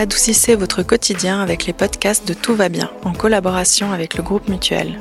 [0.00, 4.48] adoucissez votre quotidien avec les podcasts de Tout va bien en collaboration avec le groupe
[4.48, 4.98] Mutuel.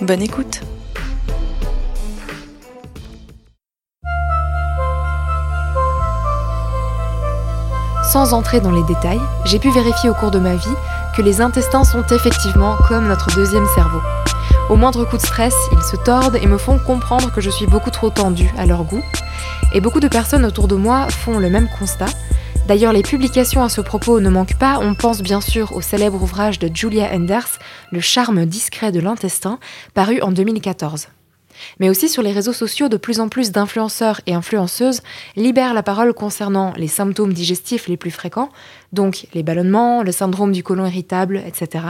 [0.00, 0.62] Bonne écoute
[8.10, 10.76] Sans entrer dans les détails, j'ai pu vérifier au cours de ma vie
[11.14, 14.00] que les intestins sont effectivement comme notre deuxième cerveau.
[14.70, 17.66] Au moindre coup de stress, ils se tordent et me font comprendre que je suis
[17.66, 19.02] beaucoup trop tendue à leur goût.
[19.74, 22.06] Et beaucoup de personnes autour de moi font le même constat.
[22.68, 24.78] D'ailleurs, les publications à ce propos ne manquent pas.
[24.82, 27.58] On pense bien sûr au célèbre ouvrage de Julia Enders,
[27.90, 29.58] Le charme discret de l'intestin,
[29.94, 31.08] paru en 2014
[31.80, 35.00] mais aussi sur les réseaux sociaux, de plus en plus d'influenceurs et influenceuses
[35.36, 38.50] libèrent la parole concernant les symptômes digestifs les plus fréquents,
[38.92, 41.84] donc les ballonnements, le syndrome du côlon irritable, etc.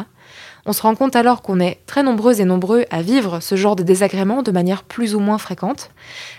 [0.66, 3.74] On se rend compte alors qu'on est très nombreux et nombreux à vivre ce genre
[3.74, 5.90] de désagréments de manière plus ou moins fréquente.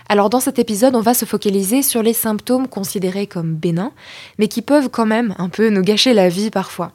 [0.08, 3.92] Alors dans cet épisode, on va se focaliser sur les symptômes considérés comme bénins,
[4.38, 6.92] mais qui peuvent quand même un peu nous gâcher la vie parfois.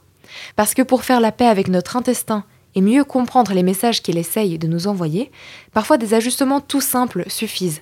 [0.55, 2.45] Parce que pour faire la paix avec notre intestin
[2.75, 5.31] et mieux comprendre les messages qu'il essaye de nous envoyer,
[5.73, 7.81] parfois des ajustements tout simples suffisent,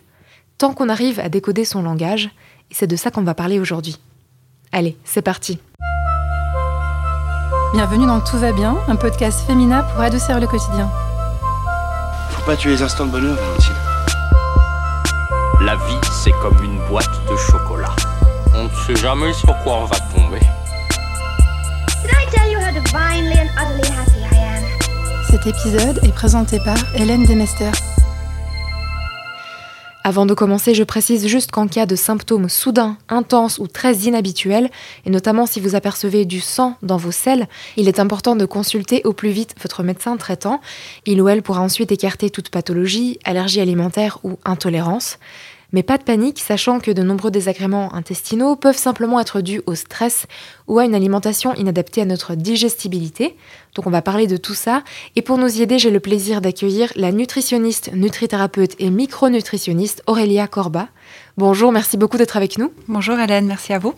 [0.57, 2.29] tant qu'on arrive à décoder son langage,
[2.71, 3.97] et c'est de ça qu'on va parler aujourd'hui.
[4.71, 5.59] Allez, c'est parti
[7.73, 10.89] Bienvenue dans Tout va bien, un podcast féminin pour adoucir le quotidien.
[12.29, 13.73] Faut pas tuer les instants de bonheur, Valentine.
[15.61, 17.95] La vie, c'est comme une boîte de chocolat.
[18.53, 20.39] On ne sait jamais sur quoi on va tomber.
[22.03, 24.12] Did I tell you how divinely and utterly happy I am?
[25.43, 27.69] Cet épisode est présenté par Hélène Demester.
[30.05, 34.69] Avant de commencer, je précise juste qu'en cas de symptômes soudains, intenses ou très inhabituels,
[35.05, 39.01] et notamment si vous apercevez du sang dans vos selles, il est important de consulter
[39.03, 40.61] au plus vite votre médecin traitant.
[41.05, 45.19] Il ou elle pourra ensuite écarter toute pathologie, allergie alimentaire ou intolérance.
[45.73, 49.75] Mais pas de panique, sachant que de nombreux désagréments intestinaux peuvent simplement être dus au
[49.75, 50.27] stress
[50.67, 53.35] ou à une alimentation inadaptée à notre digestibilité.
[53.75, 54.83] Donc on va parler de tout ça.
[55.15, 60.47] Et pour nous y aider, j'ai le plaisir d'accueillir la nutritionniste, nutrithérapeute et micronutritionniste Aurélia
[60.47, 60.87] Corba.
[61.37, 62.71] Bonjour, merci beaucoup d'être avec nous.
[62.87, 63.95] Bonjour Hélène, merci à vous.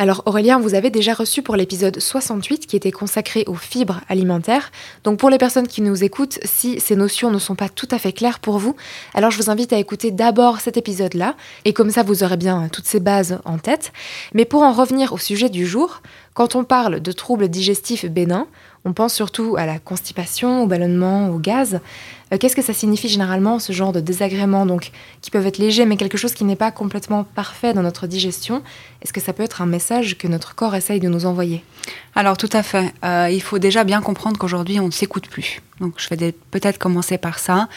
[0.00, 4.70] Alors Aurélien, vous avez déjà reçu pour l'épisode 68 qui était consacré aux fibres alimentaires.
[5.02, 7.98] Donc pour les personnes qui nous écoutent, si ces notions ne sont pas tout à
[7.98, 8.76] fait claires pour vous,
[9.12, 12.68] alors je vous invite à écouter d'abord cet épisode-là, et comme ça vous aurez bien
[12.68, 13.92] toutes ces bases en tête.
[14.34, 16.00] Mais pour en revenir au sujet du jour,
[16.32, 18.46] quand on parle de troubles digestifs bénins,
[18.84, 21.80] on pense surtout à la constipation, au ballonnement, au gaz.
[22.32, 24.90] Euh, Qu'est-ce que ça signifie généralement, ce genre de désagréments, donc
[25.20, 28.62] qui peuvent être légers, mais quelque chose qui n'est pas complètement parfait dans notre digestion?
[29.02, 31.64] Est-ce que ça peut être un message que notre corps essaye de nous envoyer?
[32.14, 32.92] Alors tout à fait.
[33.04, 35.60] Euh, il faut déjà bien comprendre qu'aujourd'hui on ne s'écoute plus.
[35.80, 37.68] Donc je vais peut-être commencer par ça.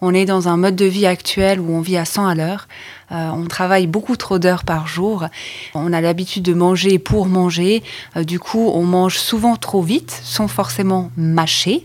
[0.00, 2.68] On est dans un mode de vie actuel où on vit à 100 à l'heure.
[3.12, 5.26] Euh, on travaille beaucoup trop d'heures par jour.
[5.74, 7.82] On a l'habitude de manger pour manger.
[8.16, 11.84] Euh, du coup, on mange souvent trop vite, sans forcément mâcher.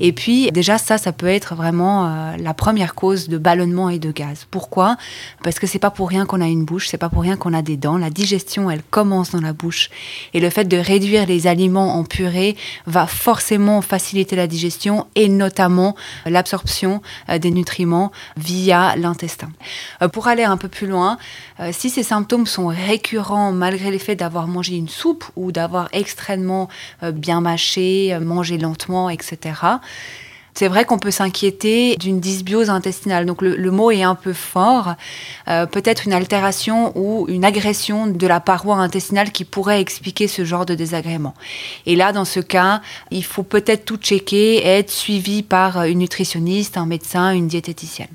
[0.00, 3.98] Et puis déjà ça, ça peut être vraiment euh, la première cause de ballonnement et
[3.98, 4.46] de gaz.
[4.50, 4.96] Pourquoi?
[5.44, 7.52] Parce que c'est pas pour rien qu'on a une bouche, c'est pas pour rien qu'on
[7.52, 7.98] a des dents.
[7.98, 9.90] La digestion, elle commence dans la bouche.
[10.32, 12.56] Et le fait de réduire les aliments en purée
[12.86, 15.94] va forcément faciliter la digestion et notamment
[16.26, 19.50] l'absorption euh, des nutriments via l'intestin.
[20.00, 21.18] Euh, Pour aller un peu plus loin,
[21.60, 25.88] euh, si ces symptômes sont récurrents malgré le fait d'avoir mangé une soupe ou d'avoir
[25.92, 26.68] extrêmement
[27.02, 29.54] euh, bien mâché, euh, mangé lentement, etc.,
[30.54, 33.26] c'est vrai qu'on peut s'inquiéter d'une dysbiose intestinale.
[33.26, 34.94] Donc le, le mot est un peu fort.
[35.48, 40.44] Euh, Peut-être une altération ou une agression de la paroi intestinale qui pourrait expliquer ce
[40.44, 41.34] genre de désagrément.
[41.86, 46.00] Et là, dans ce cas, il faut peut-être tout checker et être suivi par une
[46.00, 48.08] nutritionniste, un médecin, une diététicienne.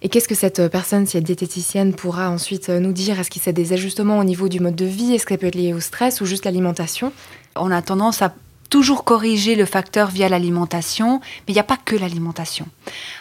[0.00, 3.18] Et qu'est-ce que cette personne, si elle est diététicienne, pourra ensuite nous dire?
[3.18, 5.14] Est-ce qu'il y a des ajustements au niveau du mode de vie?
[5.14, 7.12] Est-ce que ça peut être lié au stress ou juste l'alimentation?
[7.56, 8.32] On a tendance à
[8.70, 12.66] toujours corriger le facteur via l'alimentation, mais il n'y a pas que l'alimentation.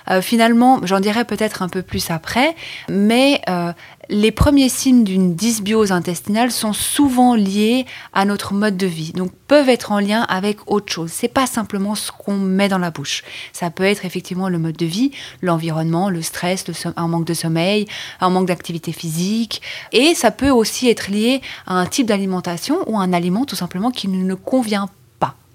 [0.09, 2.56] Euh, finalement, j'en dirai peut-être un peu plus après,
[2.90, 3.72] mais euh,
[4.09, 9.31] les premiers signes d'une dysbiose intestinale sont souvent liés à notre mode de vie, donc
[9.48, 11.12] peuvent être en lien avec autre chose.
[11.12, 13.24] C'est pas simplement ce qu'on met dans la bouche.
[13.54, 15.12] Ça peut être effectivement le mode de vie,
[15.42, 17.88] l'environnement, le stress, un manque de sommeil,
[18.22, 19.62] un manque d'activité physique,
[19.92, 23.92] et ça peut aussi être lié à un type d'alimentation ou un aliment tout simplement
[23.92, 24.89] qui ne convient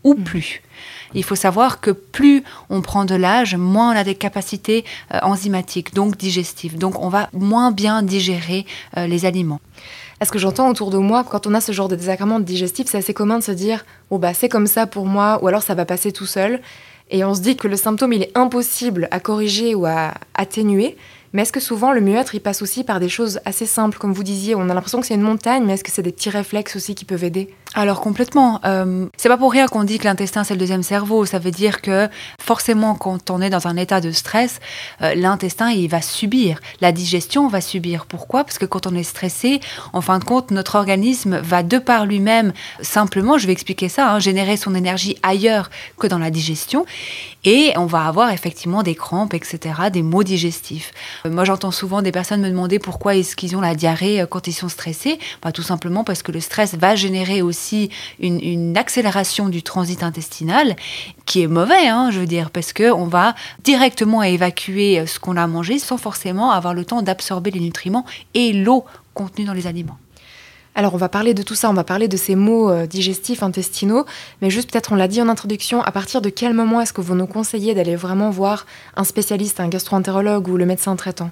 [0.05, 0.63] ou plus.
[1.15, 5.19] Il faut savoir que plus on prend de l'âge, moins on a des capacités euh,
[5.23, 6.79] enzymatiques, donc digestives.
[6.79, 8.67] Donc on va moins bien digérer
[8.97, 9.61] euh, les aliments.
[10.21, 12.99] Est-ce que j'entends autour de moi, quand on a ce genre de désagrément digestif, c'est
[12.99, 15.75] assez commun de se dire Oh, bah, c'est comme ça pour moi, ou alors ça
[15.75, 16.61] va passer tout seul.
[17.11, 20.97] Et on se dit que le symptôme, il est impossible à corriger ou à atténuer.
[21.33, 23.99] Mais est-ce que souvent le mieux-être, il passe aussi par des choses assez simples?
[23.99, 26.13] Comme vous disiez, on a l'impression que c'est une montagne, mais est-ce que c'est des
[26.13, 27.55] petits réflexes aussi qui peuvent aider?
[27.75, 28.61] Alors complètement.
[28.67, 31.25] Euh, c'est pas pour rien qu'on dit que l'intestin c'est le deuxième cerveau.
[31.25, 32.09] Ça veut dire que
[32.39, 34.61] forcément quand on est dans un état de stress,
[35.01, 38.05] euh, l'intestin il va subir, la digestion va subir.
[38.05, 38.45] Pourquoi?
[38.45, 39.61] Parce que quand on est stressé,
[39.95, 42.53] en fin de compte, notre organisme va de par lui-même
[42.83, 46.85] simplement, je vais expliquer ça, hein, générer son énergie ailleurs que dans la digestion,
[47.45, 50.93] et on va avoir effectivement des crampes, etc., des maux digestifs.
[51.27, 54.47] Euh, moi j'entends souvent des personnes me demander pourquoi est-ce qu'ils ont la diarrhée quand
[54.47, 55.19] ils sont stressés.
[55.43, 57.91] Bah, tout simplement parce que le stress va générer aussi
[58.21, 60.77] une, accélération du transit intestinal
[61.27, 63.35] qui est mauvais, hein, je veux dire, parce qu'on va
[63.65, 68.53] directement évacuer ce qu'on a mangé sans forcément avoir le temps d'absorber les nutriments et
[68.53, 68.85] l'eau
[69.15, 69.99] contenue dans les aliments.
[70.75, 73.43] Alors on va parler de tout ça, on va parler de ces mots euh, digestifs,
[73.43, 74.07] intestinaux,
[74.41, 77.03] mais juste peut-être on l'a dit en introduction, à partir de quel moment est-ce que
[77.03, 78.67] vous nous conseillez d'aller vraiment voir
[78.97, 81.31] un spécialiste, un gastro-entérologue ou le médecin traitant?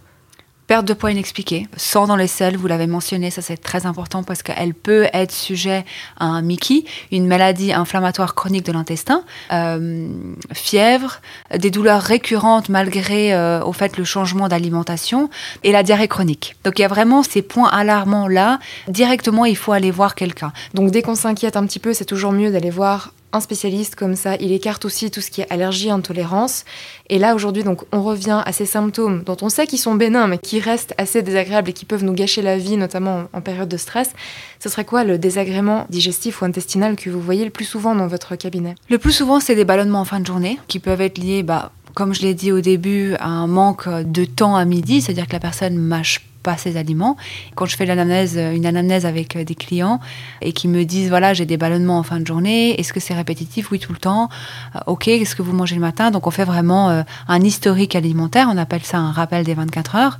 [0.70, 4.22] Perte de poids inexpliquée, sang dans les selles, vous l'avez mentionné, ça c'est très important
[4.22, 5.84] parce qu'elle peut être sujet
[6.20, 10.08] à un MICI, une maladie inflammatoire chronique de l'intestin, euh,
[10.52, 11.22] fièvre,
[11.58, 15.28] des douleurs récurrentes malgré euh, au fait le changement d'alimentation
[15.64, 16.54] et la diarrhée chronique.
[16.62, 18.60] Donc il y a vraiment ces points alarmants là.
[18.86, 20.52] Directement, il faut aller voir quelqu'un.
[20.74, 24.16] Donc dès qu'on s'inquiète un petit peu, c'est toujours mieux d'aller voir un spécialiste comme
[24.16, 26.64] ça, il écarte aussi tout ce qui est allergie, intolérance.
[27.08, 30.26] Et là, aujourd'hui, donc, on revient à ces symptômes dont on sait qu'ils sont bénins,
[30.26, 33.68] mais qui restent assez désagréables et qui peuvent nous gâcher la vie, notamment en période
[33.68, 34.12] de stress.
[34.58, 38.06] Ce serait quoi le désagrément digestif ou intestinal que vous voyez le plus souvent dans
[38.06, 38.74] votre cabinet?
[38.88, 41.72] Le plus souvent, c'est des ballonnements en fin de journée qui peuvent être liés, bah,
[41.94, 45.32] comme je l'ai dit au début, à un manque de temps à midi, c'est-à-dire que
[45.32, 47.16] la personne mâche pas ces aliments.
[47.54, 50.00] Quand je fais l'anamnèse, une anamnèse avec euh, des clients
[50.40, 53.14] et qui me disent voilà j'ai des ballonnements en fin de journée, est-ce que c'est
[53.14, 53.70] répétitif?
[53.70, 54.28] Oui tout le temps.
[54.74, 56.10] Euh, ok, qu'est-ce que vous mangez le matin?
[56.10, 59.96] Donc on fait vraiment euh, un historique alimentaire, on appelle ça un rappel des 24
[59.96, 60.18] heures.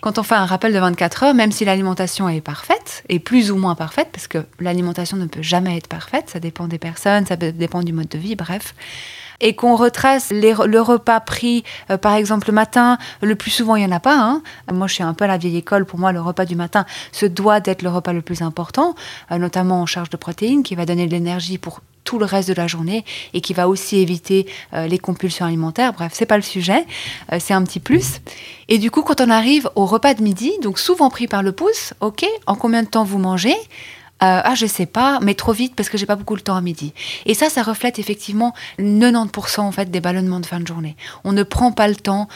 [0.00, 3.50] Quand on fait un rappel de 24 heures, même si l'alimentation est parfaite, et plus
[3.50, 7.24] ou moins parfaite, parce que l'alimentation ne peut jamais être parfaite, ça dépend des personnes,
[7.24, 8.74] ça dépend du mode de vie, bref
[9.44, 13.84] et qu'on retrace le repas pris, euh, par exemple, le matin, le plus souvent, il
[13.84, 14.18] n'y en a pas.
[14.18, 14.42] Hein.
[14.72, 15.84] Moi, je suis un peu à la vieille école.
[15.84, 18.94] Pour moi, le repas du matin, se doit d'être le repas le plus important,
[19.30, 22.48] euh, notamment en charge de protéines, qui va donner de l'énergie pour tout le reste
[22.48, 23.04] de la journée
[23.34, 25.92] et qui va aussi éviter euh, les compulsions alimentaires.
[25.92, 26.86] Bref, c'est pas le sujet,
[27.38, 28.20] c'est un petit plus.
[28.68, 31.52] Et du coup, quand on arrive au repas de midi, donc souvent pris par le
[31.52, 33.56] pouce, ok, en combien de temps vous mangez?
[34.24, 36.56] Euh, ah, je sais pas, mais trop vite parce que j'ai pas beaucoup le temps
[36.56, 36.94] à midi.
[37.26, 40.96] Et ça, ça reflète effectivement 90% en fait des ballonnements de fin de journée.
[41.24, 42.28] On ne prend pas le temps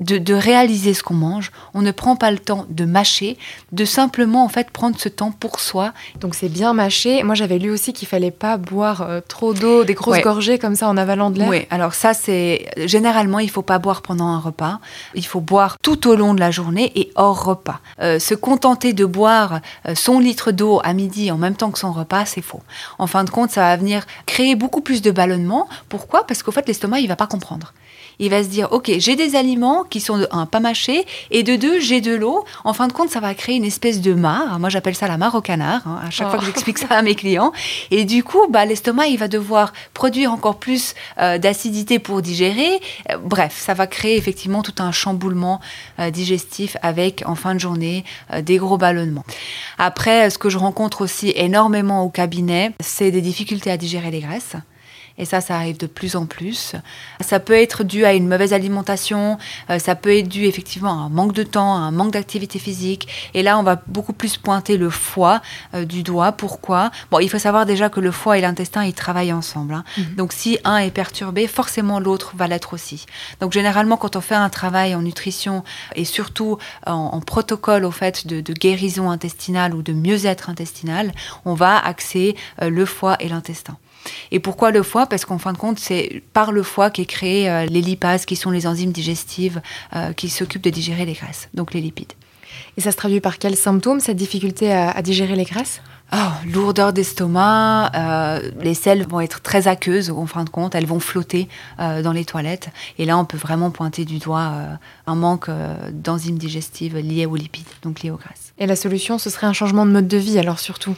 [0.00, 1.50] de, réaliser ce qu'on mange.
[1.74, 3.38] On ne prend pas le temps de mâcher,
[3.72, 5.92] de simplement en fait prendre ce temps pour soi.
[6.20, 7.22] Donc c'est bien mâcher.
[7.22, 10.74] Moi j'avais lu aussi qu'il fallait pas boire euh, trop d'eau, des grosses gorgées comme
[10.74, 11.48] ça en avalant de l'air.
[11.48, 14.80] Oui, alors ça c'est généralement il faut pas boire pendant un repas.
[15.14, 17.80] Il faut boire tout au long de la journée et hors repas.
[18.02, 21.78] Euh, se contenter de boire euh, son litre d'eau à midi en même temps que
[21.78, 22.62] son repas, c'est faux.
[22.98, 25.68] En fin de compte, ça va venir créer beaucoup plus de ballonnement.
[25.88, 26.26] Pourquoi?
[26.26, 27.72] Parce qu'au fait l'estomac il va pas comprendre
[28.18, 31.42] il va se dire, ok, j'ai des aliments qui sont de un pas mâchés et
[31.42, 32.44] de deux j'ai de l'eau.
[32.64, 34.58] En fin de compte, ça va créer une espèce de mare.
[34.58, 35.82] Moi, j'appelle ça la mare au canard.
[35.86, 36.46] Hein, à chaque fois que oh.
[36.46, 37.52] j'explique ça à mes clients.
[37.90, 42.80] Et du coup, bah, l'estomac, il va devoir produire encore plus euh, d'acidité pour digérer.
[43.10, 45.60] Euh, bref, ça va créer effectivement tout un chamboulement
[45.98, 48.04] euh, digestif avec en fin de journée
[48.40, 49.24] des gros ballonnements.
[49.78, 54.20] Après, ce que je rencontre aussi énormément au cabinet, c'est des difficultés à digérer les
[54.20, 54.56] graisses.
[55.18, 56.74] Et ça, ça arrive de plus en plus.
[57.20, 59.38] Ça peut être dû à une mauvaise alimentation,
[59.70, 62.58] euh, ça peut être dû effectivement à un manque de temps, à un manque d'activité
[62.58, 63.08] physique.
[63.34, 65.40] Et là, on va beaucoup plus pointer le foie
[65.74, 66.32] euh, du doigt.
[66.32, 66.90] Pourquoi?
[67.10, 69.74] Bon, il faut savoir déjà que le foie et l'intestin, ils travaillent ensemble.
[69.74, 69.84] Hein.
[69.96, 70.14] Mhm.
[70.16, 73.06] Donc, si un est perturbé, forcément l'autre va l'être aussi.
[73.40, 78.26] Donc, généralement, quand on fait un travail en nutrition et surtout en, protocole au fait
[78.26, 81.12] de, guérison intestinale ou de mieux-être intestinal,
[81.44, 83.76] on va axer euh, le foie et l'intestin.
[84.30, 85.06] Et pourquoi le foie?
[85.06, 88.36] Parce qu'en fin de compte, c'est par le foie qu'est créé euh, les lipases, qui
[88.36, 89.60] sont les enzymes digestives
[89.94, 92.12] euh, qui s'occupent de digérer les graisses, donc les lipides.
[92.76, 95.82] Et ça se traduit par quels symptômes, cette difficulté à, digérer les graisses?
[96.12, 96.16] Oh,
[96.52, 101.00] lourdeur d'estomac, euh, les selles vont être très aqueuses en fin de compte, elles vont
[101.00, 101.48] flotter
[101.78, 102.68] dans les toilettes.
[102.98, 104.52] Et là, on peut vraiment pointer du doigt
[105.06, 105.50] un manque
[105.90, 108.52] d'enzymes digestives liées aux lipides, donc liées aux graisses.
[108.58, 110.94] Et la solution, ce serait un changement de mode de vie alors surtout?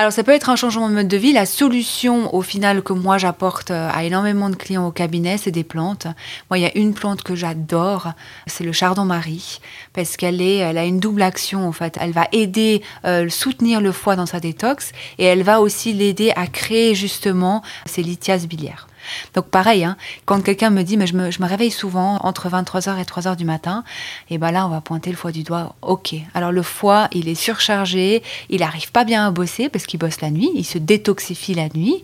[0.00, 1.34] Alors ça peut être un changement de mode de vie.
[1.34, 5.50] La solution au final que moi j'apporte euh, à énormément de clients au cabinet, c'est
[5.50, 6.06] des plantes.
[6.48, 8.12] Moi il y a une plante que j'adore,
[8.46, 9.60] c'est le chardon-marie,
[9.92, 11.98] parce qu'elle est, elle a une double action en fait.
[12.00, 16.32] Elle va aider, euh, soutenir le foie dans sa détox, et elle va aussi l'aider
[16.34, 18.86] à créer justement ses lithiases biliaires.
[19.34, 22.48] Donc pareil, hein, quand quelqu'un me dit mais je me, je me réveille souvent entre
[22.48, 23.84] 23h et 3h du matin,
[24.28, 25.74] et ben là on va pointer le foie du doigt.
[25.82, 29.98] Ok, alors le foie il est surchargé, il n'arrive pas bien à bosser parce qu'il
[29.98, 32.02] bosse la nuit, il se détoxifie la nuit.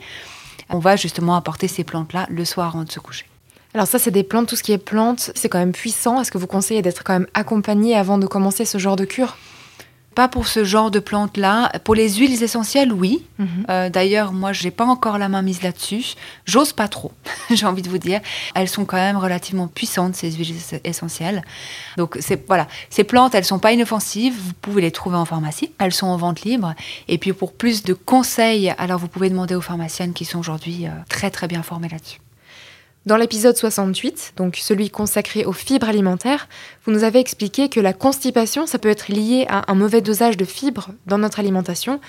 [0.68, 3.26] On va justement apporter ces plantes-là le soir avant de se coucher.
[3.74, 6.20] Alors ça, c'est des plantes, tout ce qui est plantes, c'est quand même puissant.
[6.20, 9.36] Est-ce que vous conseillez d'être quand même accompagné avant de commencer ce genre de cure?
[10.16, 11.70] Pas pour ce genre de plantes-là.
[11.84, 13.22] Pour les huiles essentielles, oui.
[13.38, 13.48] Mhm.
[13.70, 16.14] Euh, D'ailleurs, moi, j'ai pas encore la main mise là-dessus.
[16.46, 17.12] J'ose pas trop,
[17.50, 18.20] j'ai envie de vous dire.
[18.54, 21.44] Elles sont quand même relativement puissantes, ces huiles ess- essentielles.
[21.98, 22.18] Donc,
[22.48, 24.34] voilà, ces plantes, elles sont pas inoffensives.
[24.42, 25.70] Vous pouvez les trouver en pharmacie.
[25.78, 26.74] Elles sont en vente libre.
[27.08, 30.86] Et puis, pour plus de conseils, alors vous pouvez demander aux pharmaciennes qui sont aujourd'hui
[30.86, 32.18] euh, très très bien formées là-dessus.
[33.06, 36.48] Dans l'épisode 68, donc celui consacré aux fibres alimentaires,
[36.84, 40.36] vous nous avez expliqué que la constipation, ça peut être lié à un mauvais dosage
[40.36, 42.00] de fibres dans notre alimentation.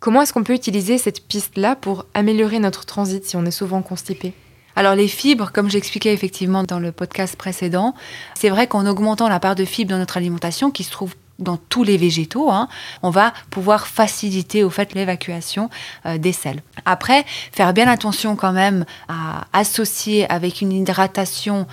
[0.00, 3.82] Comment est-ce qu'on peut utiliser cette piste-là pour améliorer notre transit si on est souvent
[3.82, 4.32] constipé?
[4.76, 7.94] Alors les fibres, comme j'expliquais effectivement dans le podcast précédent,
[8.34, 11.56] c'est vrai qu'en augmentant la part de fibres dans notre alimentation, qui se trouve dans
[11.56, 12.68] tous les végétaux, hein,
[13.02, 15.70] on va pouvoir faciliter au fait l'évacuation
[16.06, 16.62] euh, des sels.
[16.84, 21.66] Après, faire bien attention quand même à associer avec une hydratation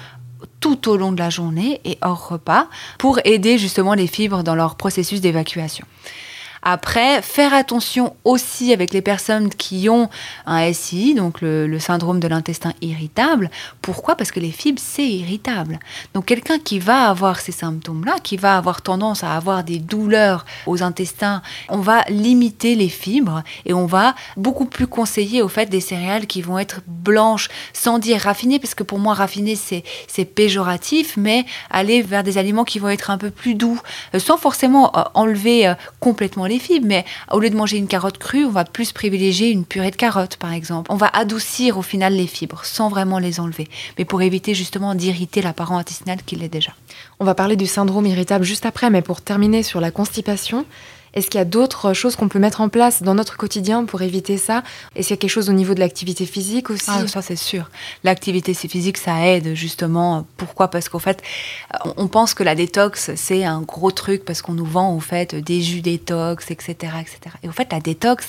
[0.59, 2.67] tout au long de la journée et hors repas
[2.97, 5.85] pour aider justement les fibres dans leur processus d'évacuation.
[6.65, 10.09] Après, faire attention aussi avec les personnes qui ont
[10.45, 13.51] un SI, donc le, syndrome de l'intestin irritable.
[13.81, 14.15] Pourquoi?
[14.15, 15.79] Parce que les fibres, c'est irritable.
[16.13, 20.45] Donc quelqu'un qui va avoir ces symptômes-là, qui va avoir tendance à avoir des douleurs
[20.65, 25.69] aux intestins, on va limiter les fibres et on va beaucoup plus conseiller au fait
[25.69, 29.83] des céréales qui vont être blanches, sans dire raffinées, parce que pour moi raffiné c'est
[30.07, 33.79] c'est péjoratif, mais aller vers des aliments qui vont être un peu plus doux,
[34.15, 37.87] euh, sans forcément euh, enlever euh, complètement les fibres, mais au lieu de manger une
[37.87, 40.91] carotte crue, on va plus privilégier une purée de carottes, par exemple.
[40.91, 43.67] On va adoucir au final les fibres, sans vraiment les enlever,
[43.97, 46.73] mais pour éviter justement d'irriter la paroi intestinale qui l'est déjà.
[47.19, 50.65] On va parler du syndrome irritable juste après, mais pour terminer sur la constipation,
[51.13, 54.01] est-ce qu'il y a d'autres choses qu'on peut mettre en place dans notre quotidien pour
[54.01, 54.63] éviter ça?
[54.95, 56.85] Est-ce qu'il y a quelque chose au niveau de l'activité physique aussi?
[56.87, 57.69] Ah, ça c'est sûr.
[58.03, 60.25] L'activité physique, ça aide justement.
[60.37, 60.69] Pourquoi?
[60.69, 61.21] Parce qu'en fait,
[61.85, 64.99] on- on pense que la détox, c'est un gros truc parce qu'on nous vend au
[64.99, 67.19] fait des jus détox, etc., etc.
[67.43, 68.25] Et au fait, la détox,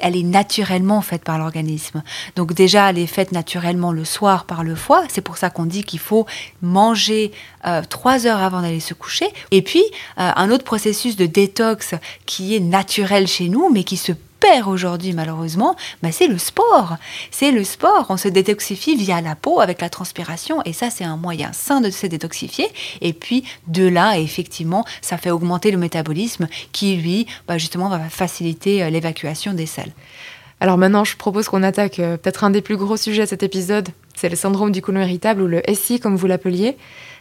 [0.00, 2.02] elle est naturellement faite par l'organisme.
[2.36, 5.04] Donc déjà, elle est faite naturellement le soir par le foie.
[5.08, 6.26] C'est pour ça qu'on dit qu'il faut
[6.60, 7.32] manger
[7.66, 9.26] euh, trois heures avant d'aller se coucher.
[9.52, 9.82] Et puis,
[10.18, 11.94] euh, un autre processus de détox
[12.26, 16.96] qui est naturel chez nous, mais qui se perd aujourd'hui malheureusement, bah, c'est le sport.
[17.30, 18.06] C'est le sport.
[18.08, 21.80] On se détoxifie via la peau avec la transpiration et ça c'est un moyen sain
[21.80, 22.66] de se détoxifier.
[23.00, 28.00] Et puis de là, effectivement, ça fait augmenter le métabolisme qui lui, bah, justement, va
[28.08, 29.92] faciliter euh, l'évacuation des sels.
[30.58, 33.42] Alors maintenant, je propose qu'on attaque euh, peut-être un des plus gros sujets de cet
[33.44, 36.76] épisode, c'est le syndrome du côlon irritable ou le SI comme vous l'appeliez.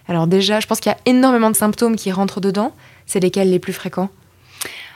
[0.08, 2.74] Alors déjà, je pense qu'il y a énormément de symptômes qui rentrent dedans.
[3.06, 4.10] C'est lesquels les plus fréquents?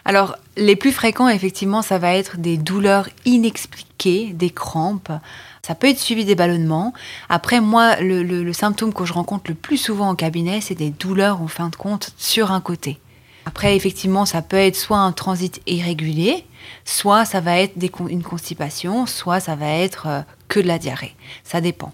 [0.07, 5.11] Alors, les plus fréquents, effectivement, ça va être des douleurs inexpliquées, des crampes.
[5.63, 6.93] Ça peut être suivi des ballonnements.
[7.27, 11.41] Après, moi, le, symptôme que je rencontre le plus souvent en cabinet, c'est des douleurs,
[11.41, 12.99] en fin de compte, sur un côté.
[13.47, 16.45] Après, effectivement, ça peut être soit un transit irrégulier,
[16.83, 17.73] soit ça va être
[18.07, 21.15] une constipation, soit ça va être euh, que de la diarrhée.
[21.43, 21.93] Ça dépend.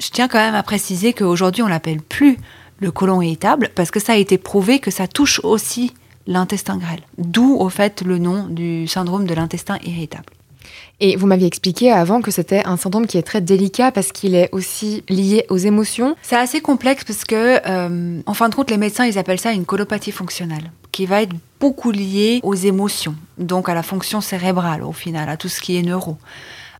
[0.00, 2.38] Je tiens quand même à préciser qu'aujourd'hui, on l'appelle plus
[2.80, 5.92] le côlon irritable parce que ça a été prouvé que ça touche aussi
[6.28, 7.00] l'intestin grêle.
[7.16, 10.26] D'où, au fait, le nom du syndrome de l'intestin irritable.
[11.00, 14.34] Et vous m'aviez expliqué avant que c'était un syndrome qui est très délicat parce qu'il
[14.34, 16.16] est aussi lié aux émotions.
[16.22, 19.52] C'est assez complexe parce que, euh, en fin de compte, les médecins, ils appellent ça
[19.52, 24.82] une colopathie fonctionnelle, qui va être beaucoup liée aux émotions, donc à la fonction cérébrale,
[24.82, 26.16] au final, à tout ce qui est neuro.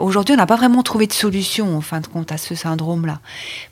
[0.00, 3.20] Aujourd'hui, on n'a pas vraiment trouvé de solution, en fin de compte, à ce syndrome-là.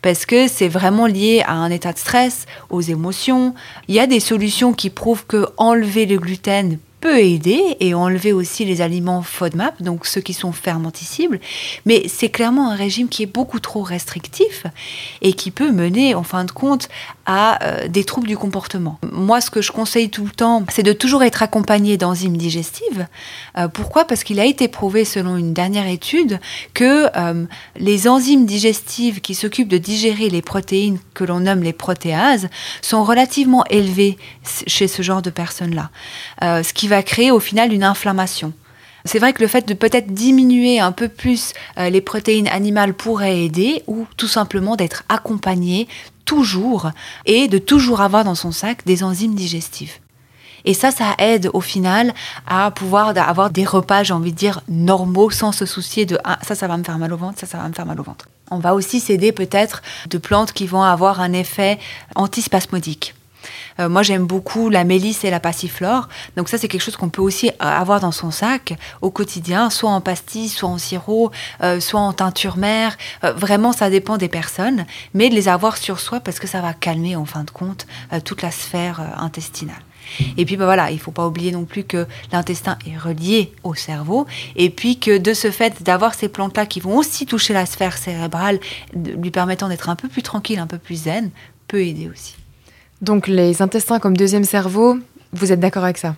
[0.02, 3.54] Parce que c'est vraiment lié à un état de stress, aux émotions.
[3.86, 8.32] Il y a des solutions qui prouvent que enlever le gluten peut aider et enlever
[8.32, 11.40] aussi les aliments FODMAP, donc ceux qui sont fermenticibles.
[11.84, 14.66] Mais c'est clairement un régime qui est beaucoup trop restrictif
[15.20, 16.88] et qui peut mener, en fin de compte,
[17.26, 18.98] à euh, des troubles du comportement.
[19.12, 23.06] Moi, ce que je conseille tout le temps, c'est de toujours être accompagné d'enzymes digestives.
[23.58, 24.04] Euh, pourquoi?
[24.04, 26.40] Parce qu'il a été prouvé, selon une dernière étude,
[26.72, 27.44] que euh,
[27.76, 32.48] les enzymes digestives qui s'occupent de digérer les protéines que l'on nomme les protéases
[32.80, 34.16] sont relativement élevées
[34.66, 35.90] chez ce genre de personnes-là.
[36.40, 38.52] Ce qui va créer au final une inflammation.
[39.04, 42.92] C'est vrai que le fait de peut-être diminuer un peu plus euh, les protéines animales
[42.92, 45.86] pourrait aider ou tout simplement d'être accompagné
[46.24, 46.90] toujours
[47.24, 49.98] et de toujours avoir dans son sac des enzymes digestives.
[50.64, 52.12] Et ça, ça aide au final
[52.48, 56.38] à pouvoir avoir des repas, j'ai envie de dire, normaux sans se soucier de ah,
[56.42, 58.02] ça, ça va me faire mal au ventre, ça, ça va me faire mal au
[58.02, 58.26] ventre.
[58.50, 61.78] On va aussi s'aider peut-être de plantes qui vont avoir un effet
[62.16, 63.14] antispasmodique.
[63.80, 66.08] Euh, moi, j'aime beaucoup la mélisse et la passiflore.
[66.36, 69.70] Donc ça, c'est quelque chose qu'on peut aussi euh, avoir dans son sac au quotidien,
[69.70, 71.30] soit en pastille, soit en sirop,
[71.62, 72.96] euh, soit en teinture mère.
[73.22, 76.72] Vraiment, ça dépend des personnes, mais de les avoir sur soi parce que ça va
[76.72, 77.86] calmer, en fin de compte,
[78.24, 79.82] toute la sphère intestinale.
[80.36, 83.74] Et puis ben voilà, il faut pas oublier non plus que l'intestin est relié au
[83.74, 87.66] cerveau et puis que de ce fait d'avoir ces plantes-là qui vont aussi toucher la
[87.66, 88.60] sphère cérébrale,
[88.94, 91.30] lui permettant d'être un peu plus tranquille, un peu plus zen,
[91.68, 92.36] peut aider aussi.
[93.00, 94.98] Donc les intestins comme deuxième cerveau,
[95.32, 96.14] vous êtes d'accord avec ça?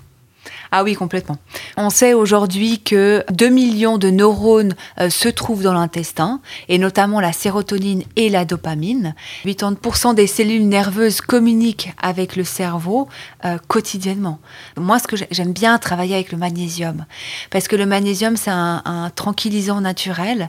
[0.70, 1.36] Ah oui, complètement.
[1.76, 7.20] On sait aujourd'hui que 2 millions de neurones euh, se trouvent dans l'intestin, et notamment
[7.20, 9.14] la sérotonine et la dopamine.
[9.46, 13.08] 80% des cellules nerveuses communiquent avec le cerveau
[13.44, 14.38] euh, quotidiennement.
[14.76, 17.04] Moi, ce que j'ai- j'aime bien travailler avec le magnésium,
[17.50, 20.48] parce que le magnésium, c'est un, un tranquillisant naturel.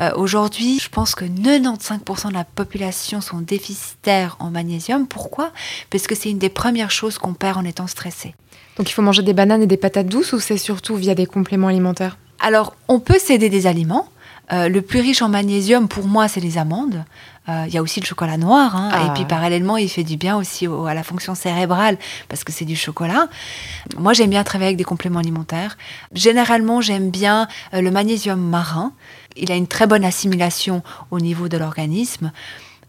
[0.00, 5.06] Euh, aujourd'hui, je pense que 95% de la population sont déficitaires en magnésium.
[5.06, 5.52] Pourquoi?
[5.90, 8.34] Parce que c'est une des premières choses qu'on perd en étant stressé.
[8.80, 11.26] Donc il faut manger des bananes et des patates douces ou c'est surtout via des
[11.26, 14.08] compléments alimentaires Alors, on peut s'aider des aliments.
[14.54, 17.04] Euh, le plus riche en magnésium, pour moi, c'est les amandes.
[17.50, 18.74] Euh, Il y a aussi le chocolat noir.
[18.76, 18.88] hein.
[18.90, 19.04] Ah.
[19.06, 21.98] Et puis, parallèlement, il fait du bien aussi au- à la fonction cérébrale
[22.30, 23.28] parce que c'est du chocolat.
[23.98, 25.76] Moi, j'aime bien travailler avec des compléments alimentaires.
[26.14, 28.92] Généralement, j'aime bien euh, le magnésium marin.
[29.36, 32.32] Il a une très bonne assimilation au niveau de l'organisme.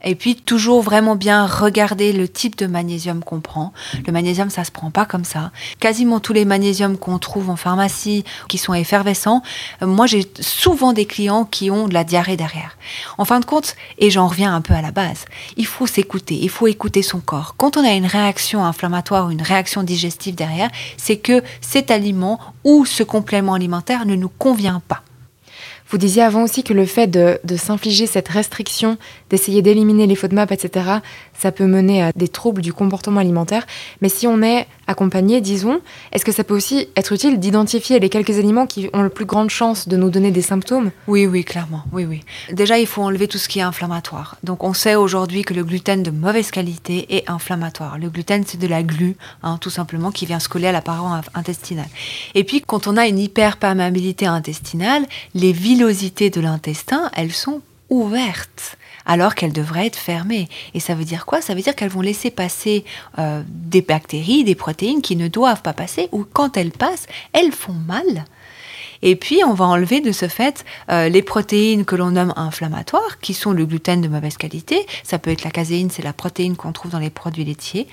[0.04, 3.74] Et puis toujours vraiment bien regarder le type de magnésium qu'on prend.
[4.06, 5.52] Le magnésium, ça se prend pas comme ça.
[5.80, 9.42] Quasiment tous les magnésiums qu'on trouve en pharmacie, qui sont effervescents,
[9.82, 12.78] euh, moi j'ai souvent des clients qui ont de la diarrhée derrière.
[13.18, 15.26] En fin de compte, et j'en reviens un peu à la base,
[15.58, 17.56] il faut s'écouter, il faut écouter son corps.
[17.58, 22.40] Quand on a une réaction inflammatoire ou une réaction digestive derrière, c'est que cet aliment
[22.64, 25.04] ou ce complément alimentaire ne nous convient pas.
[25.92, 28.98] Vous disiez avant aussi que le fait de, s'infliger cette restriction,
[29.30, 30.86] d'essayer d'éliminer les FODMAP, etc.,
[31.42, 33.66] ça peut mener à des troubles du comportement alimentaire.
[34.02, 35.80] Mais si on est accompagné, disons,
[36.12, 39.26] est-ce que ça peut aussi être utile d'identifier les quelques aliments qui ont le plus
[39.26, 40.92] grande chance de nous donner des symptômes?
[41.08, 41.84] Oui, oui, clairement.
[41.92, 42.22] Oui, oui.
[42.52, 44.38] Déjà, il faut enlever tout ce qui est inflammatoire.
[44.44, 47.98] Donc, on sait aujourd'hui que le gluten de mauvaise qualité est inflammatoire.
[47.98, 50.82] Le gluten, c'est de la glu, hein, tout simplement, qui vient se coller à la
[50.82, 51.90] paroi in- intestinale.
[52.36, 58.78] Et puis, quand on a une hyperperméabilité intestinale, les villosités de l'intestin, elles sont ouvertes
[59.06, 60.48] alors qu'elles devraient être fermées.
[60.74, 61.42] Et ça veut dire quoi?
[61.42, 62.86] Ça veut dire qu'elles vont laisser passer
[63.20, 67.52] euh, des bactéries, des protéines qui ne doivent pas passer, ou quand elles passent, elles
[67.52, 68.26] font mal.
[69.02, 73.20] Et puis, on va enlever de ce fait euh, les protéines que l'on nomme inflammatoires,
[73.20, 74.86] qui sont le gluten de mauvaise qualité.
[75.04, 77.88] Ça peut être la caséine, c'est la protéine qu'on trouve dans les produits laitiers.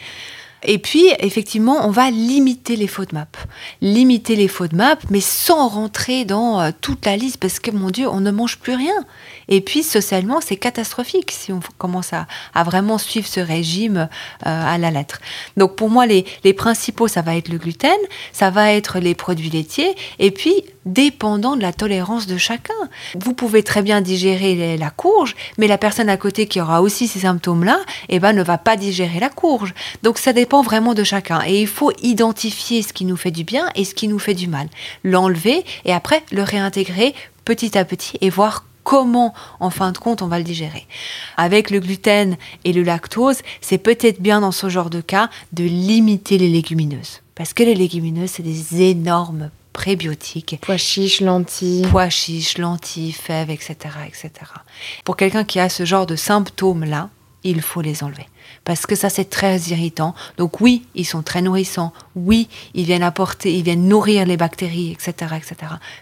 [0.64, 3.36] Et puis, effectivement, on va limiter les FODMAP.
[3.80, 8.08] Limiter les FODMAP, mais sans rentrer dans euh, toute la liste, parce que, mon Dieu,
[8.08, 9.04] on ne mange plus rien.
[9.48, 12.26] Et puis, socialement, c'est catastrophique si on commence à,
[12.64, 14.08] vraiment suivre ce régime
[14.46, 15.20] euh, à la lettre.
[15.56, 17.98] Donc, pour moi, les principaux, ça va être le gluten,
[18.32, 22.74] ça va être les produits laitiers, et puis, dépendant de la tolérance de chacun.
[23.18, 27.06] Vous pouvez très bien digérer la courge, mais la personne à côté qui aura aussi
[27.08, 29.74] ces symptômes-là, eh ben, ne va pas digérer la courge.
[30.02, 31.40] Donc ça dépend vraiment de chacun.
[31.46, 34.34] Et il faut identifier ce qui nous fait du bien et ce qui nous fait
[34.34, 34.68] du mal.
[35.04, 40.22] L'enlever et après le réintégrer petit à petit et voir comment, en fin de compte,
[40.22, 40.86] on va le digérer.
[41.36, 45.64] Avec le gluten et le lactose, c'est peut-être bien dans ce genre de cas de
[45.64, 47.20] limiter les légumineuses.
[47.34, 51.86] Parce que les légumineuses, c'est des énormes prébiotiques Pois chiches, lentilles.
[51.88, 53.76] pois chiches, lentilles, fèves, etc.,
[54.08, 54.30] etc.
[55.04, 57.10] Pour quelqu'un qui a ce genre de symptômes-là,
[57.44, 58.26] il faut les enlever.
[58.64, 60.16] Parce que ça, c'est très irritant.
[60.36, 61.92] Donc oui, ils sont très nourrissants.
[62.16, 65.54] Oui, ils viennent apporter, ils viennent nourrir les bactéries, etc., etc.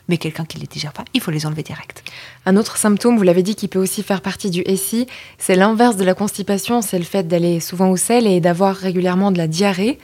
[0.08, 2.02] Mais quelqu'un qui ne les digère pas, il faut les enlever direct.
[2.46, 5.96] Un autre symptôme, vous l'avez dit, qui peut aussi faire partie du SI, c'est l'inverse
[5.96, 9.48] de la constipation, c'est le fait d'aller souvent au sel et d'avoir régulièrement de la
[9.48, 9.98] diarrhée.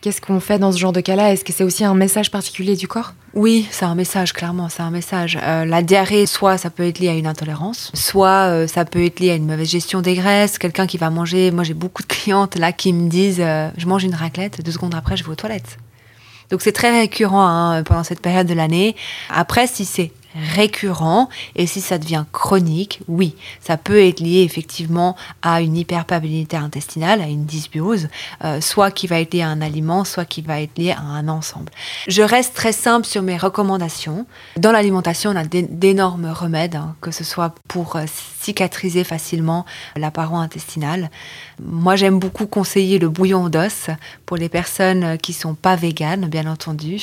[0.00, 1.32] Qu'est-ce qu'on fait dans ce genre de cas-là?
[1.32, 3.14] Est-ce que c'est aussi un message particulier du corps?
[3.34, 5.38] Oui, c'est un message, clairement, c'est un message.
[5.42, 9.04] Euh, la diarrhée, soit ça peut être lié à une intolérance, soit euh, ça peut
[9.04, 11.50] être lié à une mauvaise gestion des graisses, quelqu'un qui va manger.
[11.50, 14.72] Moi, j'ai beaucoup de clientes là qui me disent euh, Je mange une raclette, deux
[14.72, 15.78] secondes après, je vais aux toilettes.
[16.50, 18.94] Donc, c'est très récurrent hein, pendant cette période de l'année.
[19.30, 20.12] Après, si c'est
[20.54, 26.56] récurrent et si ça devient chronique, oui, ça peut être lié effectivement à une hyperperméabilité
[26.56, 28.08] intestinale, à une dysbiose,
[28.44, 31.00] euh, soit qui va être lié à un aliment, soit qui va être lié à
[31.00, 31.72] un ensemble.
[32.08, 34.26] Je reste très simple sur mes recommandations.
[34.56, 38.04] Dans l'alimentation, on a d'é- d'énormes remèdes, hein, que ce soit pour euh,
[38.40, 39.64] cicatriser facilement
[39.96, 41.10] la paroi intestinale.
[41.62, 43.88] Moi, j'aime beaucoup conseiller le bouillon d'os
[44.24, 46.98] pour les personnes euh, qui sont pas véganes, bien entendu.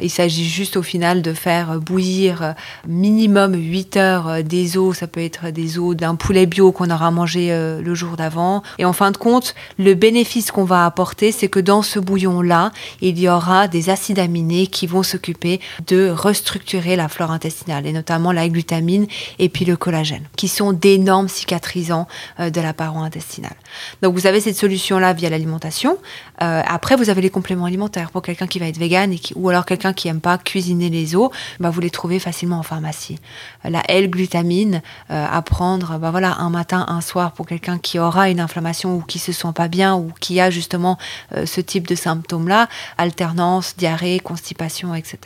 [0.00, 2.54] Il s'agit juste au final de faire bouillir
[2.86, 6.90] minimum 8 heures euh, des os, ça peut être des os d'un poulet bio qu'on
[6.90, 8.62] aura mangé euh, le jour d'avant.
[8.78, 12.72] Et en fin de compte, le bénéfice qu'on va apporter, c'est que dans ce bouillon-là,
[13.00, 17.92] il y aura des acides aminés qui vont s'occuper de restructurer la flore intestinale, et
[17.92, 19.06] notamment la glutamine
[19.38, 22.06] et puis le collagène, qui sont d'énormes cicatrisants
[22.40, 23.56] euh, de la paroi intestinale.
[24.02, 25.98] Donc vous avez cette solution-là via l'alimentation.
[26.42, 29.32] Euh, après, vous avez les compléments alimentaires pour quelqu'un qui va être vegan et qui,
[29.36, 32.62] ou alors quelqu'un qui aime pas cuisiner les os, bah, vous les trouvez facilement en
[32.62, 33.18] pharmacie.
[33.64, 38.30] La L-glutamine euh, à prendre, bah, voilà, un matin, un soir pour quelqu'un qui aura
[38.30, 40.98] une inflammation ou qui se sent pas bien ou qui a justement
[41.34, 42.68] euh, ce type de symptômes-là,
[42.98, 45.18] alternance, diarrhée, constipation, etc.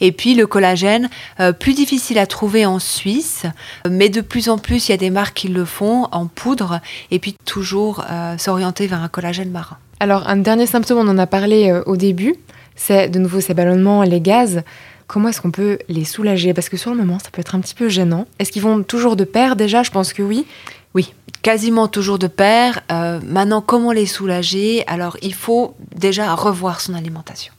[0.00, 1.08] Et puis le collagène,
[1.40, 3.46] euh, plus difficile à trouver en Suisse,
[3.88, 6.80] mais de plus en plus il y a des marques qui le font en poudre
[7.10, 9.78] et puis toujours euh, s'orienter vers un collagène marin.
[9.98, 12.34] Alors, un dernier symptôme, on en a parlé euh, au début,
[12.74, 14.62] c'est de nouveau ces ballonnements, les gaz.
[15.06, 16.52] Comment est-ce qu'on peut les soulager?
[16.52, 18.26] Parce que sur le moment, ça peut être un petit peu gênant.
[18.38, 19.82] Est-ce qu'ils vont toujours de pair déjà?
[19.82, 20.46] Je pense que oui.
[20.94, 22.80] Oui, quasiment toujours de pair.
[22.92, 24.84] Euh, maintenant, comment les soulager?
[24.86, 27.52] Alors, il faut déjà revoir son alimentation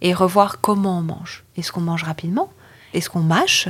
[0.00, 1.44] et revoir comment on mange.
[1.56, 2.50] Est-ce qu'on mange rapidement?
[2.94, 3.68] Est-ce qu'on mâche?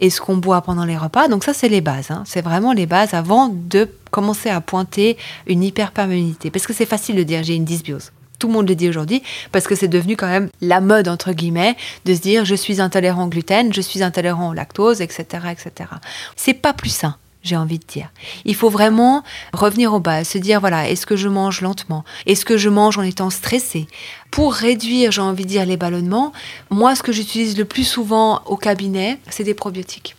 [0.00, 1.28] Est-ce qu'on boit pendant les repas?
[1.28, 2.10] Donc ça, c'est les bases.
[2.10, 2.22] hein.
[2.24, 6.50] C'est vraiment les bases avant de commencer à pointer une hyperperméabilité.
[6.50, 8.12] Parce que c'est facile de dire j'ai une dysbiose.
[8.38, 11.32] Tout le monde le dit aujourd'hui parce que c'est devenu quand même la mode entre
[11.32, 15.24] guillemets de se dire je suis intolérant au gluten, je suis intolérant au lactose, etc.,
[15.52, 15.90] etc.
[16.36, 18.10] C'est pas plus sain j'ai envie de dire.
[18.44, 22.04] Il faut vraiment revenir aux bases, se dire voilà, est-ce que je mange lentement?
[22.26, 23.86] Est-ce que je mange en étant stressé?
[24.30, 26.32] Pour réduire, j'ai envie de dire, les ballonnements,
[26.70, 30.16] moi, ce que j'utilise le plus souvent au cabinet, c'est des probiotiques.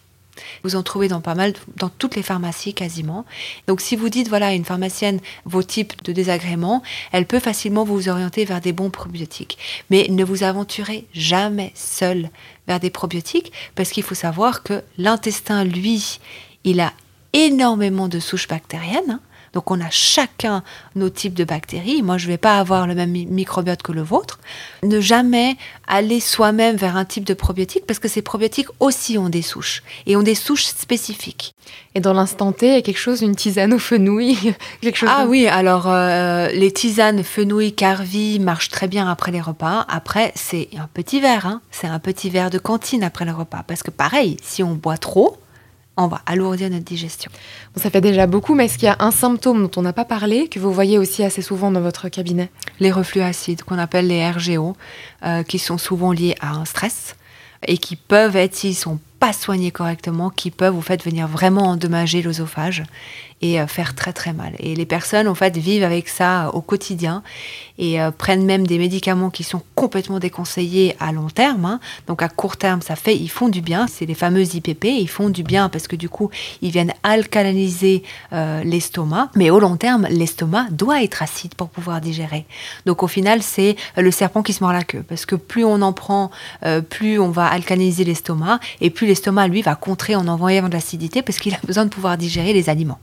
[0.63, 3.26] Vous en trouvez dans pas mal, dans toutes les pharmacies quasiment.
[3.67, 8.10] Donc si vous dites, voilà, une pharmacienne, vos types de désagréments, elle peut facilement vous
[8.10, 9.58] orienter vers des bons probiotiques.
[9.89, 12.30] Mais ne vous aventurez jamais seul
[12.67, 16.20] vers des probiotiques, parce qu'il faut savoir que l'intestin, lui,
[16.63, 16.94] il a
[17.34, 19.20] énormément de souches bactériennes.
[19.54, 20.64] Donc on a chacun
[20.96, 22.02] nos types de bactéries.
[22.02, 24.40] Moi, je ne vais pas avoir le même mi- microbiote que le vôtre.
[24.84, 29.30] Ne jamais aller soi-même vers un type de probiotique parce que ces probiotiques aussi ont
[29.30, 31.54] des souches et ont des souches spécifiques.
[31.96, 34.38] Et dans l'instant T, il y a quelque chose, une tisane au fenouil,
[34.82, 35.10] quelque chose.
[35.12, 39.86] Ah oui, alors euh, les tisanes fenouil, carvi marchent très bien après les repas.
[39.90, 41.62] Après, c'est un petit verre, hein.
[41.72, 43.64] c'est un petit verre de cantine après le repas.
[43.68, 45.38] Parce que pareil, si on boit trop,
[45.97, 47.32] on va alourdir notre digestion.
[47.75, 49.93] Bon, ça fait déjà beaucoup, mais est-ce qu'il y a un symptôme dont on n'a
[49.93, 52.49] pas parlé, que vous voyez aussi assez souvent dans votre cabinet?
[52.80, 54.75] Les reflux acides, qu'on appelle les RGO,
[55.23, 57.15] euh, qui sont souvent liés à un stress
[57.67, 61.67] et qui peuvent être, s'ils sont pas soignés correctement, qui peuvent vous fait venir vraiment
[61.67, 62.84] endommager l'œsophage
[63.41, 64.54] et euh, faire très très mal.
[64.60, 67.23] Et les personnes en fait vivent avec ça euh, au quotidien
[67.77, 71.65] et euh, prennent même des médicaments qui sont complètement déconseillés à long terme.
[71.65, 71.80] hein.
[72.08, 73.88] Donc à court terme, ça fait, ils font du bien.
[73.88, 76.30] C'est les fameuses IPP, ils font du bien parce que du coup,
[76.62, 79.30] ils viennent alcaliniser l'estomac.
[79.36, 82.45] Mais au long terme, l'estomac doit être acide pour pouvoir digérer.
[82.86, 85.82] Donc au final, c'est le serpent qui se mord la queue parce que plus on
[85.82, 86.32] en prend,
[86.89, 91.21] plus on va alcaliniser l'estomac et plus l'estomac lui va contrer en envoyant de l'acidité
[91.21, 92.99] parce qu'il a besoin de pouvoir digérer les aliments.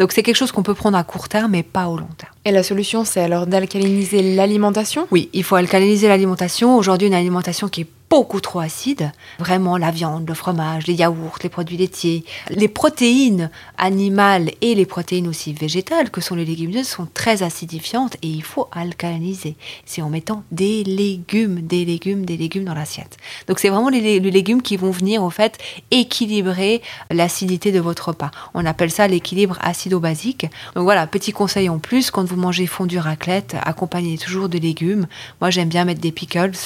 [0.00, 2.32] Donc c'est quelque chose qu'on peut prendre à court terme mais pas au long terme.
[2.46, 5.06] Et la solution, c'est alors d'alcaliniser l'alimentation?
[5.10, 6.74] Oui, il faut alcaliniser l'alimentation.
[6.78, 9.12] Aujourd'hui, une alimentation qui est beaucoup trop acide.
[9.38, 14.84] Vraiment, la viande, le fromage, les yaourts, les produits laitiers, les protéines animales et les
[14.84, 19.54] protéines aussi végétales, que sont les légumineuses, sont très acidifiantes et il faut alcaliniser.
[19.86, 23.16] C'est en mettant des légumes, des légumes, des légumes dans l'assiette.
[23.46, 25.58] Donc, c'est vraiment les, légumes qui vont venir, au fait,
[25.92, 28.32] équilibrer l'acidité de votre repas.
[28.54, 30.46] On appelle ça l'équilibre acido-basique.
[30.74, 35.06] Donc, voilà, petit conseil en plus, quand vous mangez fondu raclette, accompagnez toujours de légumes.
[35.40, 36.58] Moi, j'aime bien mettre des pickles,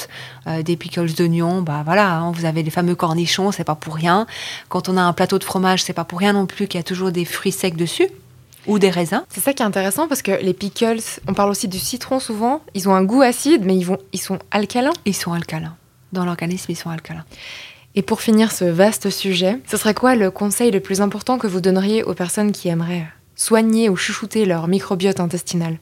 [0.47, 1.63] euh, des pickles d'oignons.
[1.63, 4.27] Bah voilà, hein, vous avez les fameux cornichons, c'est pas pour rien.
[4.69, 6.81] Quand on a un plateau de fromage, c'est pas pour rien non plus qu'il y
[6.81, 8.09] a toujours des fruits secs dessus
[8.67, 9.25] ou des raisins.
[9.29, 12.63] C'est ça qui est intéressant parce que les pickles, on parle aussi du citron souvent,
[12.75, 14.93] ils ont un goût acide, mais ils, vont, ils sont alcalins.
[15.05, 15.77] Ils sont alcalins.
[16.13, 17.25] Dans l'organisme, ils sont alcalins.
[17.97, 21.47] Et pour finir ce vaste sujet, ce serait quoi le conseil le plus important que
[21.47, 25.79] vous donneriez aux personnes qui aimeraient soigner ou chouchouter leur microbiote intestinal?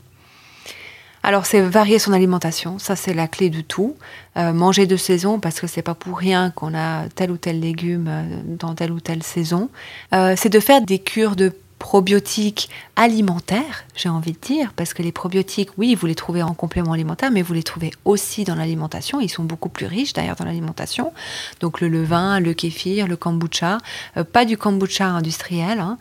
[1.25, 3.97] Alors, c'est varier son alimentation, ça c'est la clé de tout.
[4.37, 7.61] Euh, manger de saison, parce que c'est pas pour rien qu'on a tel ou tel
[7.61, 9.69] légume euh, dans telle ou telle saison.
[10.15, 15.03] Euh, c'est de faire des cures de probiotiques alimentaire, j'ai envie de dire, parce que
[15.03, 18.55] les probiotiques, oui, vous les trouvez en complément alimentaire, mais vous les trouvez aussi dans
[18.55, 19.19] l'alimentation.
[19.19, 21.13] Ils sont beaucoup plus riches d'ailleurs dans l'alimentation.
[21.61, 23.79] Donc le levain, le kéfir, le kombucha,
[24.19, 25.81] euh, pas du kombucha industriel.
[25.81, 25.97] hein.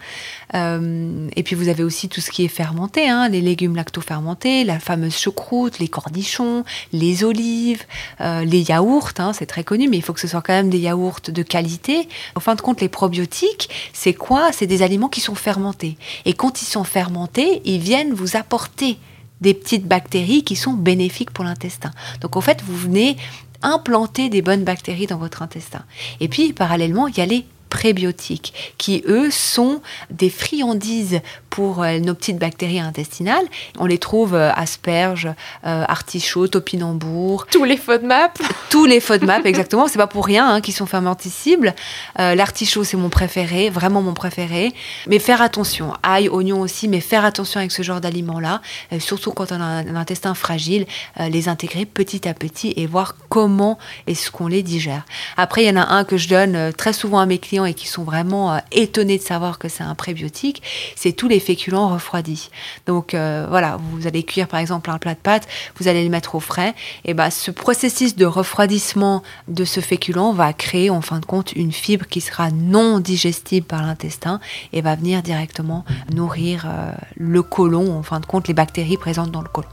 [0.54, 4.66] Euh, et puis vous avez aussi tout ce qui est fermenté, hein, les légumes lacto-fermentés,
[4.66, 7.86] la fameuse choucroute, les cornichons, les olives,
[8.20, 10.70] euh, les yaourts, hein, c'est très connu, mais il faut que ce soit quand même
[10.70, 12.10] des yaourts de qualité.
[12.36, 14.52] En fin de compte, les probiotiques, c'est quoi?
[14.52, 15.98] C'est des aliments qui sont fermentés.
[16.26, 18.98] Et quand ils sont fermentés, ils viennent vous apporter
[19.42, 21.92] des petites bactéries qui sont bénéfiques pour l'intestin.
[22.22, 23.18] Donc en fait, vous venez
[23.64, 25.84] implanter des bonnes bactéries dans votre intestin.
[26.20, 32.00] Et puis, parallèlement, il y a les prébiotiques, qui eux sont des friandises pour euh,
[32.00, 33.46] nos petites bactéries intestinales.
[33.78, 35.28] On les trouve euh, asperges,
[35.66, 38.40] euh, artichauts, topinambours, Tous les FODMAP.
[38.72, 39.88] tous les FODMAP, exactement.
[39.88, 41.76] C'est pas pour rien hein, qu'ils sont fermenticibles.
[42.18, 44.74] L'artichaut, c'est mon préféré, vraiment mon préféré.
[45.08, 48.62] Mais faire attention, ail, oignon aussi, mais faire attention avec ce genre d'aliments-là,
[49.00, 50.86] surtout quand on a un, intestin fragile,
[51.20, 55.04] les intégrer petit à petit et voir comment est-ce qu'on les digère.
[55.36, 57.74] Après, il y en a un que je donne très souvent à mes clients et
[57.74, 60.64] qui sont vraiment étonnés de savoir que c'est un prébiotique,
[60.96, 62.50] c'est tous les féculents refroidis.
[62.86, 66.10] Donc euh, voilà, vous allez cuire par exemple un plat de pâtes, vous allez les
[66.10, 66.74] mettre au frais,
[67.04, 71.52] et ben ce processus de refroidissement de ce féculent va créer en fin de compte
[71.54, 74.40] une fibre qui sera non digestible par l'intestin
[74.72, 79.32] et va venir directement nourrir euh, le côlon, en fin de compte les bactéries présentes
[79.32, 79.68] dans le côlon.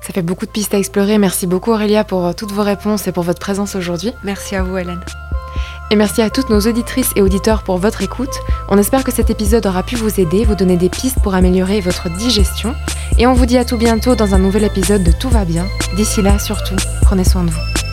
[0.00, 1.16] Ça fait beaucoup de pistes à explorer.
[1.16, 4.12] Merci beaucoup Aurélia pour euh, toutes vos réponses et pour votre présence aujourd'hui.
[4.22, 5.00] Merci à vous Hélène.
[5.90, 8.32] Et merci à toutes nos auditrices et auditeurs pour votre écoute.
[8.68, 11.80] On espère que cet épisode aura pu vous aider, vous donner des pistes pour améliorer
[11.80, 12.74] votre digestion.
[13.18, 15.66] Et on vous dit à tout bientôt dans un nouvel épisode de Tout va bien.
[15.96, 17.83] D'ici là, surtout, prenez soin de vous.